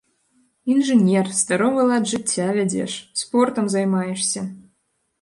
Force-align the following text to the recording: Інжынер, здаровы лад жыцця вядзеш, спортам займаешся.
Інжынер, 0.75 1.29
здаровы 1.41 1.85
лад 1.93 2.03
жыцця 2.15 2.49
вядзеш, 2.59 2.91
спортам 3.25 3.65
займаешся. 3.79 4.41